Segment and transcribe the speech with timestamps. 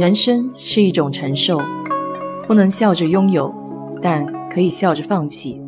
[0.00, 1.60] 人生是一种承受，
[2.46, 3.54] 不能笑着拥有，
[4.00, 5.60] 但可以笑着放弃。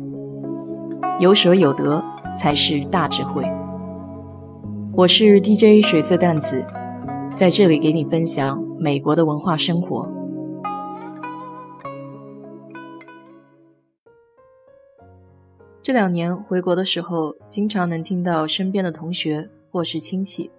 [1.19, 2.03] 有舍有得
[2.35, 3.43] 才是大智慧。
[4.95, 6.65] 我是 DJ 水色淡子，
[7.35, 10.09] 在这里给你分享美国的文化生活。
[15.83, 20.49] 这两年回国的时候，经常能听到身边的同学或是亲戚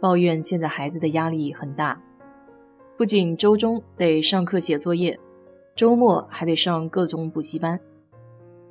[0.00, 2.00] 抱怨，现在孩子的压力很大。
[2.98, 5.16] 不仅周中得上课写作业，
[5.76, 7.78] 周末还得上各种补习班，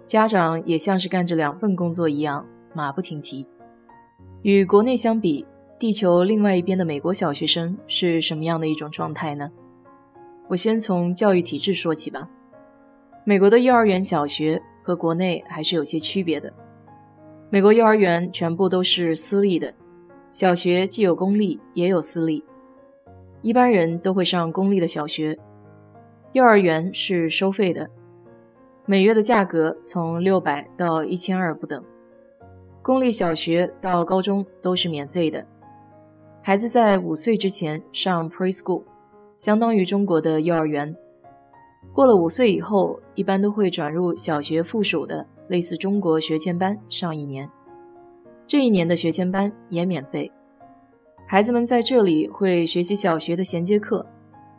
[0.05, 3.47] 家长也像是干着两份工作一样，马不停蹄。
[4.41, 5.47] 与国内相比，
[5.79, 9.49] 地球另外一边的美国小学生是什么样的一种状态呢？
[10.49, 12.27] 我先从教育体制说起吧。
[13.23, 16.51] 美国的幼儿园、小学和国内还是有些区别的。
[17.49, 19.73] 美国幼儿园全部都是私立的，
[20.29, 22.43] 小学既有公立也有私立。
[23.41, 25.37] 一般人都会上公立的小学，
[26.33, 27.89] 幼儿园是收费的，
[28.85, 31.83] 每月的价格从六百到一千二不等。
[32.81, 35.45] 公立小学到高中都是免费的，
[36.41, 38.83] 孩子在五岁之前上 preschool，
[39.35, 40.95] 相当于中国的幼儿园。
[41.93, 47.49] 过了五岁以后，一般都会转入小学附属的类似中国学前班上一年，
[48.45, 50.31] 这一年的学前班也免费。
[51.29, 54.05] 孩子们在这里会学习小学的衔接课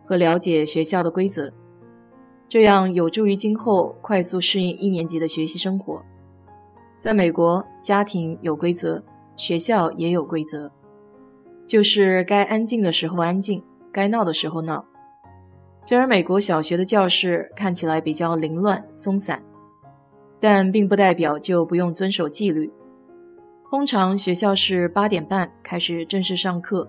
[0.04, 1.50] 和了解学校的规则，
[2.46, 6.02] 这样有助于今后快速适应一年级的学习生活。
[6.98, 9.02] 在美国，家庭有规则，
[9.34, 10.70] 学校也有规则，
[11.66, 14.84] 就是该安静的时候安静，该闹的时候闹。
[15.80, 19.42] 虽然美国小学的教室看起来比较凌乱松散，
[20.38, 22.70] 但并不代表就不用遵守纪律。
[23.70, 26.88] 通常学校是八点半开始正式上课，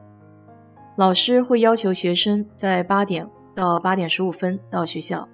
[0.96, 5.28] 老师会要求学生在八点到八点十五分到学校。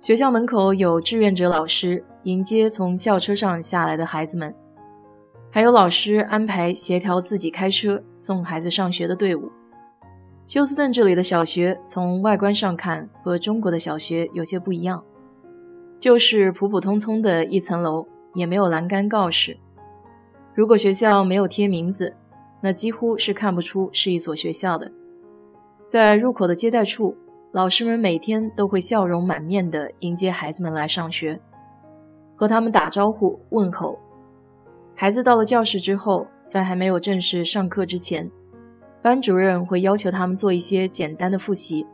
[0.00, 4.54] 学校门口有志愿者老师迎接从校车上下来的孩子们，
[5.50, 9.52] 还有老师安排协调自己开车送孩子上学的队伍。
[10.46, 15.04] 休斯顿这里的小学从外观上看和中国的小学有些不一样，
[16.00, 19.58] 就是普普通通的一层楼，也没有栏杆告示。
[20.56, 22.14] 如果学校没有贴名字，
[22.62, 24.90] 那几乎是看不出是一所学校的。
[25.86, 27.14] 在入口的接待处，
[27.52, 31.38] 老师们每天都会笑容满面地迎接孩子们来上学，
[32.34, 33.98] 和他们打招呼问候。
[34.94, 38.30] 孩子到了教室之后，在还没有正式上课之前，
[39.02, 41.86] 班主任会要求他们做一些简单的复习，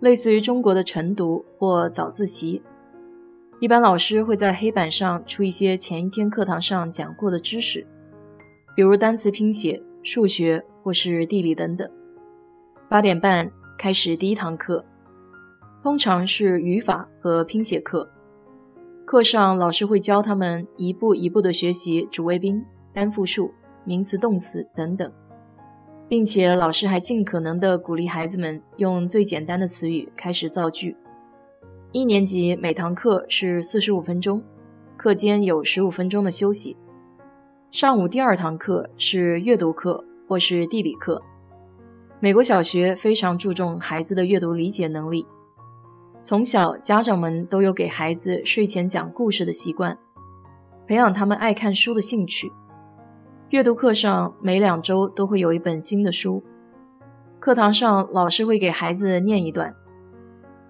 [0.00, 2.60] 类似于中国的晨读或早自习。
[3.60, 7.86] 一般老师会在黑板上出一些前一天课堂上讲过的知识，
[8.74, 11.86] 比如单词拼写、数学或是地理等等。
[12.88, 14.82] 八点半开始第一堂课，
[15.82, 18.10] 通常是语法和拼写课。
[19.04, 23.52] 课上老师会教他们一步一步地学习主谓宾、单复数、
[23.84, 25.12] 名词、动词等等，
[26.08, 30.96] 并且老师还尽可能地鼓励孩子们用最简单的词语开始造句。
[31.92, 34.40] 一年级每堂课是四十五分钟，
[34.96, 36.76] 课间有十五分钟的休息。
[37.72, 41.20] 上午第二堂课是阅读课或是地理课。
[42.20, 45.26] 美国小学非常注重孩子的阅读理解能力，
[46.22, 49.98] 从小家长们都有给孩子睡前讲故事的习惯，
[50.86, 52.52] 培养他们爱看书的兴趣。
[53.48, 56.44] 阅读课上每两周都会有一本新的书，
[57.40, 59.74] 课堂上老师会给孩子念一段。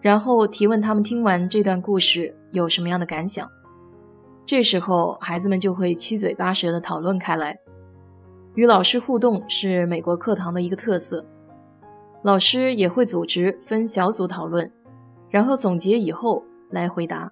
[0.00, 3.48] 然后提问他们听完这段故事有什么样的感想？
[4.46, 7.58] 这时候孩子们就会七嘴八舌地讨论开来。
[8.54, 11.24] 与老师互动是美国课堂的一个特色，
[12.22, 14.70] 老师也会组织分小组讨论，
[15.28, 17.30] 然后总结以后来回答。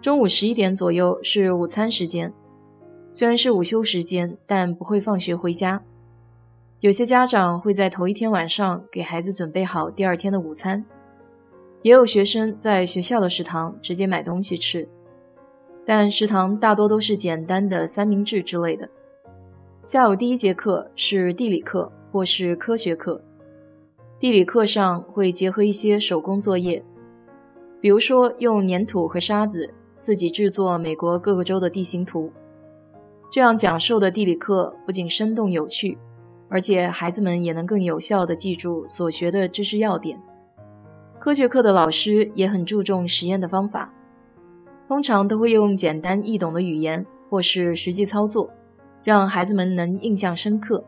[0.00, 2.32] 中午十一点左右是午餐时间，
[3.10, 5.82] 虽然是午休时间，但不会放学回家。
[6.80, 10.84] 有些家长会在头一天晚上给孩子准备好第二天的午餐。
[11.84, 14.88] 也有学生在学校的食堂直接买东西吃，
[15.84, 18.88] 但食堂大多都是简单的三明治之类的。
[19.84, 23.22] 下午第一节课是地理课或是科学课，
[24.18, 26.82] 地理课上会结合一些手工作业，
[27.82, 32.32] 比如说用粘土和沙子自己制作美国各个州的地形图。
[33.30, 35.98] 这样讲授的地理课不仅生动有趣，
[36.48, 40.18] 而且孩子们也能更有效地记住所学的知识要点。
[41.24, 43.90] 科学课的老师也很注重实验的方法，
[44.86, 48.50] 通常都会用简单易懂的语言或是实际操作，
[49.02, 50.84] 让孩子们能印象深刻。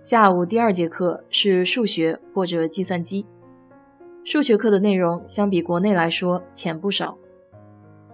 [0.00, 3.26] 下午第二节课是数学或者计算机。
[4.24, 7.18] 数学课的内容相比国内来说浅不少。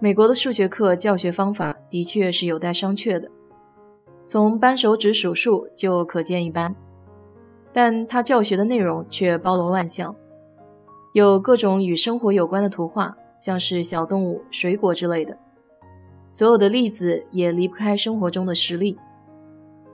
[0.01, 3.29] 美国的数学课教学方法的确是有待商榷的，
[4.25, 6.75] 从扳手指数数就可见一斑。
[7.71, 10.13] 但他教学的内容却包罗万象，
[11.13, 15.37] 有各种与生活有关的图画，像是小动物、水果之类的。
[16.31, 18.97] 所有的例子也离不开生活中的实例。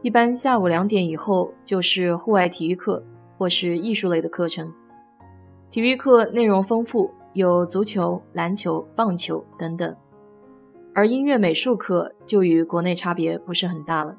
[0.04, 3.04] 一般下午两点以后就是户外体育课
[3.36, 4.72] 或是艺术类的课程。
[5.72, 9.96] 体育课内容丰富，有足球、篮球、棒球等等。
[10.94, 14.16] 而音乐美术课就与国内差别不是很大了，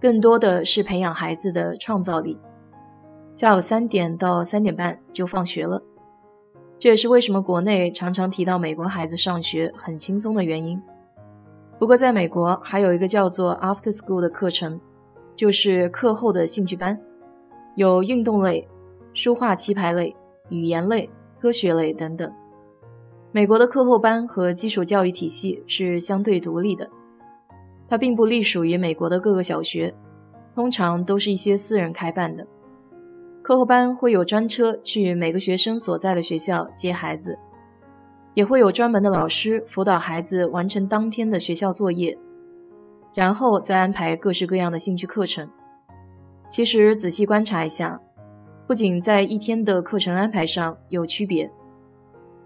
[0.00, 2.40] 更多的是培养孩子的创造力。
[3.34, 5.82] 下午三点到三点半就放学了，
[6.84, 10.78] 这也是为什么国内常常提到美国孩子上学很轻松的原因。
[11.78, 14.78] 不过，在美国还有一个叫做 After School 的课程，
[15.34, 17.00] 就是课后的兴趣班，
[17.74, 18.68] 有运动类、
[19.14, 20.14] 书画棋牌类、
[20.50, 21.08] 语言类、
[21.40, 22.30] 科学类等等。
[23.32, 26.86] 美国的课后班和基础教育体系是相对独立的，
[27.88, 29.94] 它并不隶属于美国的各个小学，
[30.54, 32.46] 通常都是一些私人开办的。
[33.44, 37.38] 课后班会有专车去每个学生所在的学校接孩子。
[38.32, 42.18] 也会有专门的老师辅导孩子完成当天的学校作业，
[43.12, 45.46] 然后再安排各式各样的兴趣课程。
[46.48, 48.00] 其实仔细观察一下，
[48.66, 51.52] 不仅在一天的课程安排上有区别，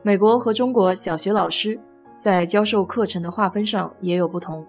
[0.02, 1.78] 美国和中国小学老师
[2.18, 4.66] 在教授课程的划分上也有不同。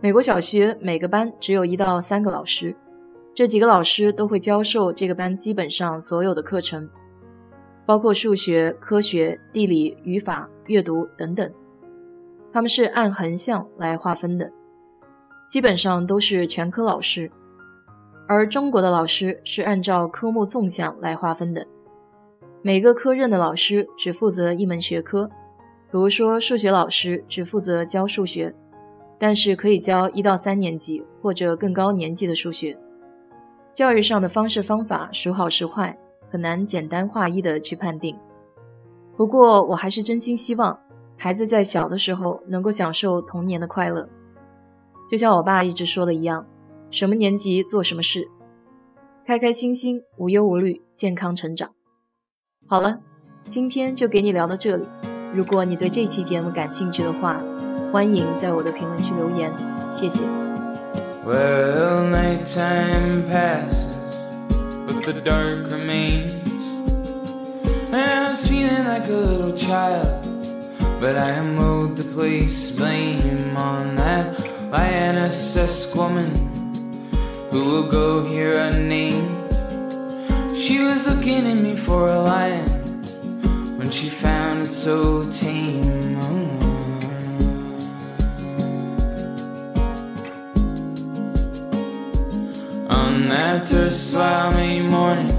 [0.00, 2.74] 美国小学每个班只有一到三个老师，
[3.36, 6.88] 这几个老师都会教授这个班基本上所有的课程。
[7.84, 11.52] 包括数学、科学、地理、语法、阅读等等，
[12.50, 14.50] 他们是按横向来划分的，
[15.50, 17.30] 基本上都是全科老师。
[18.26, 21.66] 而中国的老师是按照科目纵向来划分的，
[22.62, 28.54] 每个科任的老师只负责一门学科，比如说数学老师只负责教数学，
[29.18, 32.74] 但是可以教一到三年级或者更高年级的数学。
[33.76, 35.98] 教育上的方式方法孰好孰坏？
[36.30, 38.18] 很难简单划一的去判定。
[39.18, 40.80] 不过，我还是真心希望
[41.18, 44.08] 孩子在小的时候能够享受童年的快乐，
[45.10, 46.46] 就像我爸一直说的一样：
[46.90, 48.26] 什么年纪做什么事，
[49.26, 51.72] 开开心心、无忧无虑、健康成长。
[52.66, 53.00] 好了，
[53.46, 54.86] 今天就给你聊到这里。
[55.34, 57.42] 如果你对这期节目感兴趣的话，
[57.92, 59.52] 欢迎在我的评论区留言，
[59.90, 60.45] 谢谢。
[64.86, 66.32] But the dark remains.
[67.90, 70.22] And I was feeling like a little child,
[71.00, 74.38] but I mowed to place blame on that
[74.70, 76.32] lioness woman
[77.50, 79.52] who will go here unnamed.
[80.56, 82.68] She was looking at me for a lion
[83.78, 86.18] when she found it so tame.
[86.20, 86.65] Oh.
[93.56, 95.32] Erstwhile May morning,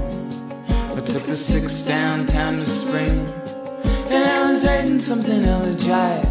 [0.68, 3.20] I took the six downtown to spring,
[4.10, 6.24] and I was writing something elegiac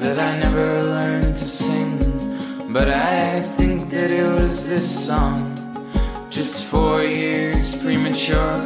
[0.00, 2.72] that I never learned to sing.
[2.72, 5.54] But I think that it was this song,
[6.30, 8.64] just four years premature.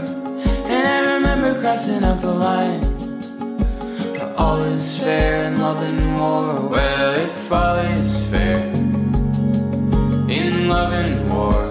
[0.71, 2.85] And I remember crossing out the line.
[4.39, 6.69] All is fair in love and war.
[6.69, 8.59] Well, if all is fair
[10.29, 11.64] in love and war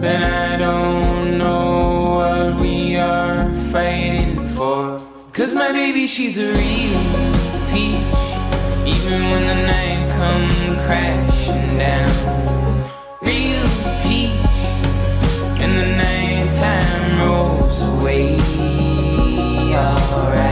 [0.00, 4.98] then I don't know what we are fighting for.
[5.32, 7.00] Cause my baby, she's a real
[7.70, 8.00] peach.
[8.94, 10.52] Even when the night comes
[10.86, 12.10] crashing down.
[13.20, 13.68] Real
[14.02, 14.40] peach.
[15.62, 18.38] And the nighttime rolls away.
[19.74, 20.49] Alright.